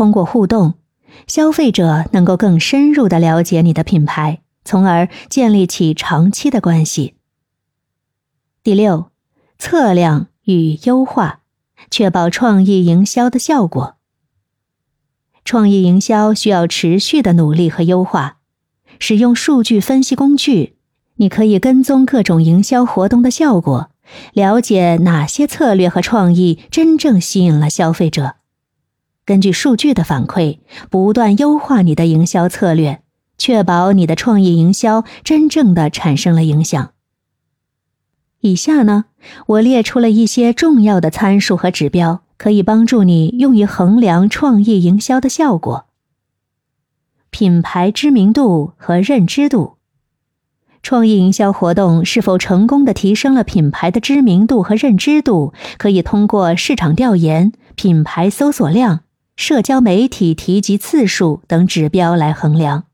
[0.00, 0.76] 通过互动，
[1.26, 7.16] 消费者能够更深入的了解你的品牌，从而建立起长期的关系。
[8.62, 9.10] 第六，
[9.58, 11.40] 测量与优化，
[11.90, 13.96] 确保创意营销的效果。
[15.44, 18.38] 创意营销需要持续的努力和优化，
[18.98, 20.76] 使用数据分析工具，
[21.16, 23.90] 你可以跟踪各种营销活动的效果，
[24.32, 28.36] 了解哪些策略和创意真正吸引了消费者。
[29.30, 30.58] 根据数据的反馈，
[30.90, 33.00] 不断优化你的营销策略，
[33.38, 36.90] 确保你的创意营销真正的产生了影响。
[38.40, 39.04] 以下呢，
[39.46, 42.22] 我列出了一些重要的参数和指标。
[42.36, 45.84] 可以帮助你用于衡量创意营销的效果。
[47.30, 49.74] 品牌知名度和认知度，
[50.82, 59.00] 创意营销活动是否成功的提升了品牌的知名度和认知度，可以通过市场调研、品牌搜索量、
[59.40, 62.84] 社交媒体提及次数等指标来衡量。